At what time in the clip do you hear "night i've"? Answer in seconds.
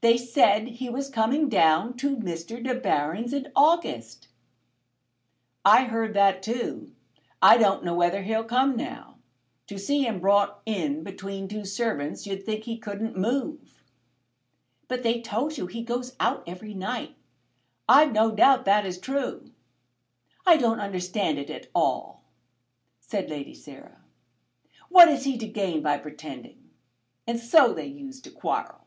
16.74-18.12